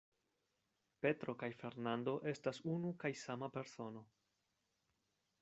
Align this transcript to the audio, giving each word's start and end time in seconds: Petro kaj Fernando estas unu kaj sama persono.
Petro 1.05 1.35
kaj 1.43 1.49
Fernando 1.59 2.15
estas 2.33 2.61
unu 2.77 2.95
kaj 3.05 3.13
sama 3.27 3.51
persono. 3.59 4.05